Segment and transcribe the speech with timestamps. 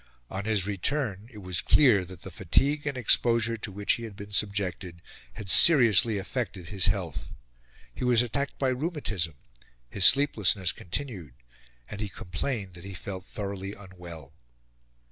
[0.31, 4.15] On his return, it was clear that the fatigue and exposure to which he had
[4.15, 7.33] been subjected had seriously affected his health.
[7.93, 9.35] He was attacked by rheumatism,
[9.91, 11.35] his sleeplessness continued,
[11.87, 14.33] and he complained that he felt thoroughly unwell.